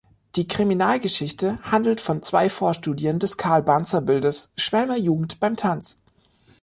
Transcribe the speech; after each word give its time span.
Die 0.35 0.47
Kriminalgeschichte 0.47 1.59
handelt 1.61 2.01
von 2.01 2.23
zwei 2.23 2.49
Vorstudien 2.49 3.19
des 3.19 3.37
Carl 3.37 3.61
Bantzer-Bildes 3.61 4.51
"Schwälmer 4.57 4.97
Jugend 4.97 5.39
beim 5.39 5.55
Tanz". 5.55 6.01